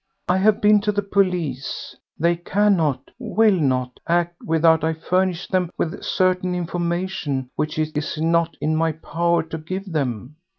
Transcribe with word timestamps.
I 0.27 0.37
have 0.37 0.61
been 0.61 0.81
to 0.81 0.91
the 0.91 1.03
police; 1.03 1.95
they 2.17 2.35
cannot—will 2.35 3.53
not—act 3.59 4.35
without 4.43 4.83
I 4.83 4.93
furnish 4.93 5.47
them 5.47 5.69
with 5.77 6.01
certain 6.01 6.55
information 6.55 7.51
which 7.55 7.77
it 7.77 7.95
is 7.95 8.19
not 8.19 8.57
in 8.59 8.75
my 8.75 8.93
power 8.93 9.43
to 9.43 9.59
give 9.59 9.91
them. 9.91 10.37